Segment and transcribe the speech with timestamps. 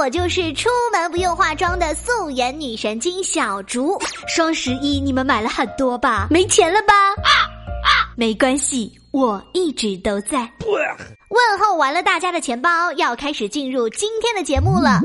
[0.00, 3.98] 我就是出门不用化妆的素颜女神经小竹。
[4.26, 6.26] 双十一你们买了很多吧？
[6.30, 6.94] 没钱了吧？
[7.22, 7.28] 啊
[7.84, 10.50] 啊没关系，我一直都在。
[10.64, 15.00] 问候完了大家的钱包，要开始进入今天的节目了。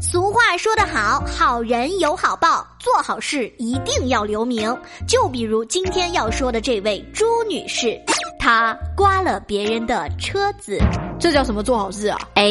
[0.00, 4.74] 俗话说得好，好人有好报，做好事一定要留名。
[5.06, 8.00] 就比如今天要说的这位朱女士，
[8.38, 10.80] 她刮了别人的车子，
[11.20, 12.18] 这叫什么做好事啊？
[12.34, 12.50] 哎，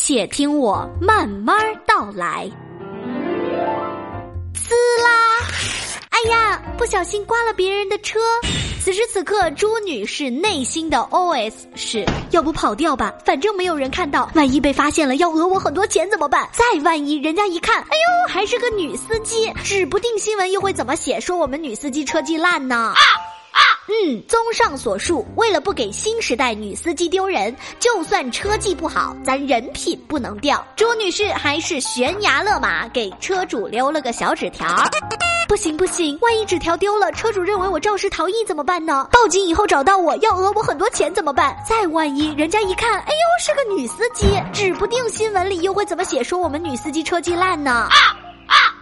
[0.00, 2.48] 且听我慢慢道来。
[4.54, 5.44] 滋啦！
[6.08, 8.18] 哎呀，不小心刮了别人的车。
[8.80, 14.30] 此时此刻，朱女士内心的 OS 是：要不跑掉吧，反正没有人看到。
[14.34, 16.48] 万一被发现了，要讹我很多钱怎么办？
[16.52, 22.94] 再万一人家一看，哎呦，还是个女司机，指不定新闻又会怎么写，说我们女司机车技烂呢？
[22.94, 22.96] 啊
[24.08, 30.66] 嗯，综上所述，为了不给新时代女司机丢人，就算车技不好，咱人品不能掉。
[30.76, 34.66] 朱女士还是悬崖勒马，给车主留了个小纸条。
[35.46, 39.06] 不行不行，万一纸条丢了，车主认为我肇事逃逸怎么办呢？
[39.12, 41.54] 报警以后找到我要讹我很多钱怎么办？
[41.68, 47.70] 再万一人家一看，哎呦是个女司机，指不定新闻里又会怎么写，说我们女司机车技烂呢？
[47.70, 48.16] 啊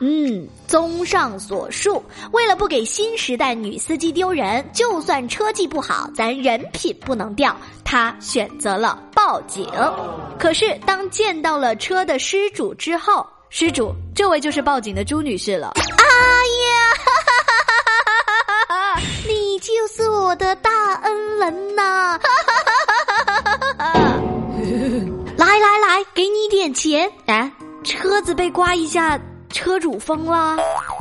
[0.01, 7.57] 嗯，综上所述，为了不给新时代女司机丢人，就算车技不好，咱人品不能掉。
[7.85, 9.67] 她选择了报警。
[10.39, 15.73] 可是当见到了车的失主之后，失主，这位就是报警的朱女士了。
[15.77, 15.83] 哎
[18.75, 20.71] 呀，你就是我的大
[21.03, 22.19] 恩人呐！
[25.37, 27.11] 来来来，给你点钱。
[27.27, 27.51] 哎，
[27.85, 29.19] 车子被刮一下。
[29.57, 30.55] 车主疯了，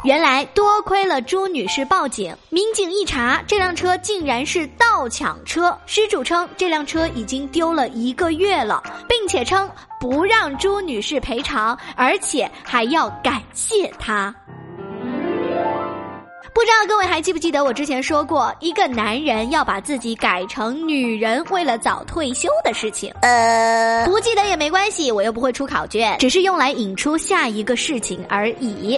[0.06, 5.78] 原来多亏了朱女士报警，民警一查，这辆车竟然是盗抢车。
[5.86, 14.33] 失主称这辆车已经丢了一个月了，并且称不让朱女士赔偿，而且还要感谢她。
[16.56, 23.14] 不知道各位还记不记得我之前说过，一个男人要把自己改成女人，为了早退休的事情。
[23.23, 28.98] 呃，不记得也没关系，我又不会出考卷，只是用来引出下一个事情而已。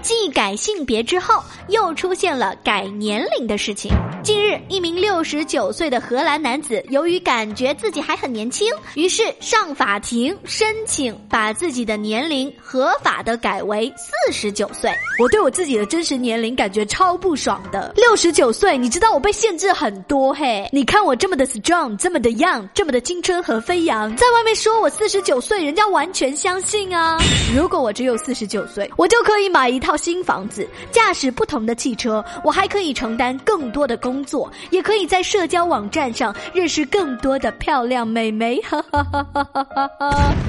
[0.00, 3.92] 继改性别之后，又出现了改年龄的事情。
[4.26, 14.90] 近日，一名六十九岁的荷兰男子，由于感觉自己还很年轻，于是上法庭申请把自己的年龄合法的改为四十九岁。
[15.20, 17.92] 我对我自己的真实年龄感觉超不爽的。
[17.94, 20.68] 六十九岁，你知道我被限制很多嘿。
[20.72, 27.16] 你看我这么的 strong，这么的 young，这么的青春和飞扬，在外面说我四十九岁，人家完全相信啊。
[27.54, 29.96] 如果我只有四十九岁，我就可以买一套。
[29.96, 38.58] 新房子，驾驶不同的汽车，我还可以承担更多的工工作，也可以在社交网站上认识更多的漂亮美眉。
[38.62, 39.64] 哈哈哈哈哈
[39.98, 40.45] 哈。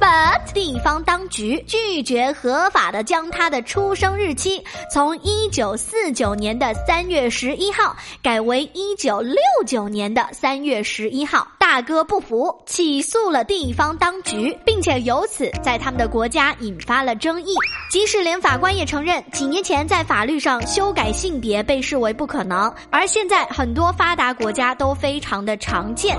[0.00, 11.46] But 地方当局拒绝合法的将他的出生日期从一九四九年的三月十一号改为一九六九年的三月十一号。
[11.58, 17.54] 大哥不服，起诉了地方当局，并且由此在他们的国家引发了争议。
[17.92, 26.18] 即使连法官也承认，几年前在法律上修改性别被视为不可能，而现在很多发达国家都非常的常见。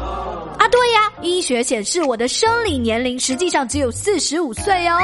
[0.62, 5.00] 啊，对呀，医学显示我的生理年龄实际上只有四十五岁哦。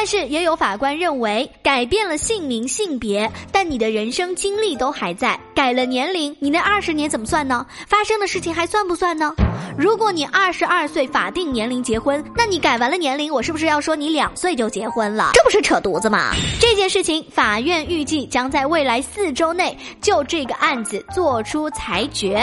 [0.00, 5.36] 但是也有法官认为，改变了姓名性别，但你的人生经历都还在。
[5.56, 7.66] 改了年龄，你那二十年怎么算呢？
[7.88, 9.34] 发生的事情还算不算呢？
[9.76, 15.32] 如果你二十二岁法定年龄结婚，那你改完了年龄，我是不是要说你两岁就结婚了？
[15.34, 16.30] 这不是扯犊子吗？
[16.60, 22.38] 这件事情，法院预计将在未来四周内就这个案子做出裁决。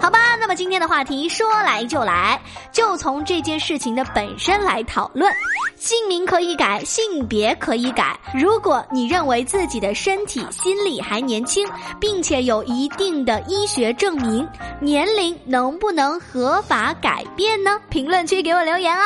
[0.00, 5.28] 好吧，那么今天的话题说来就来，就从这件事情的本身来讨论。
[5.76, 8.20] 姓名可以改，性别可以改。
[8.34, 11.66] 如果你认为自己的身体、心理还年轻，
[11.98, 14.46] 并且有一定的医学证明，
[14.78, 17.80] 年龄能不能合法改变呢？
[17.88, 19.02] 评论区给我留言哦。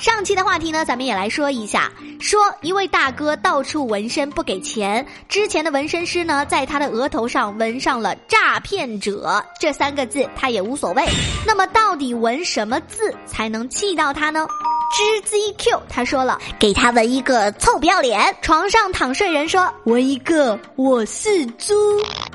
[0.00, 1.92] 上期的话题呢，咱们也来说一下。
[2.18, 11.04] 说一位大哥到处纹身不给钱，之前的纹身师呢，在他的额头上纹上了“诈骗者”这三个字，他也无所谓。
[11.46, 14.44] 那么到底纹什么字才能气到他呢？
[14.92, 18.22] 知 ZQ 他说了，给他纹一个臭不要脸。
[18.42, 21.74] 床上躺睡人说，纹一个我是猪。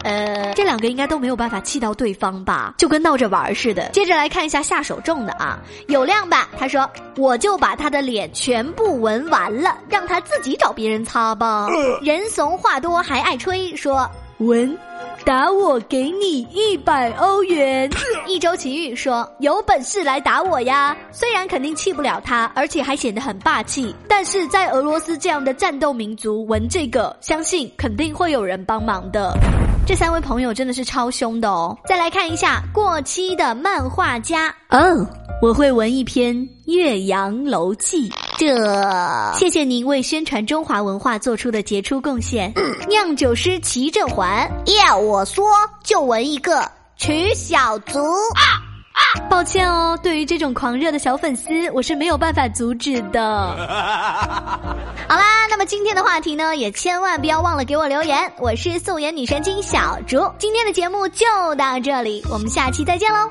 [0.04, 2.74] 呃，这两个应该都没有办法气到对方吧？
[2.76, 3.90] 就跟闹着玩似的。
[3.90, 6.50] 接着来看一下下手重的啊，有亮吧？
[6.58, 11.68] 他说，我就把他的脸全部纹完了，让他自己找别人擦吧。
[12.02, 14.76] 人怂话多还爱吹，说纹。
[15.28, 17.92] 打我给你一百欧元。
[18.30, 29.38] 一周奇遇说：“有本事来打我呀！”虽然肯定气不了他，而且还显得很霸气，但是在俄罗斯这样的战斗民族，闻这个，相信肯定会有人帮忙的。
[29.86, 31.78] 这三位朋友真的是超凶的哦！
[31.86, 35.06] 再来看一下过期的漫画家哦，
[35.42, 36.34] 我会闻一篇
[36.68, 38.10] 《岳阳楼记》。
[38.38, 42.54] 这，谢谢您为宣传中华文化做出的杰出贡献。
[42.88, 44.48] 酿酒师齐振环，
[44.86, 45.44] 要我说
[45.84, 48.00] 就闻一个曲小卒。
[49.30, 53.22] 抱歉哦，对于这种狂热的小粉丝，我是没有办法阻止的。
[55.10, 58.32] 好啦，那么今天的话题呢，也千万不要忘了给我留言。
[58.38, 61.26] 我是素颜女神经小竹，今天的节目就
[61.56, 63.30] 到这里，我们下期再见喽。